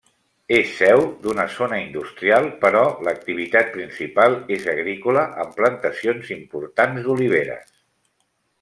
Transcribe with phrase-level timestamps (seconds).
[0.59, 7.73] És seu d'una zona industrial, però l'activitat principal és agrícola amb plantacions importants d'oliveres.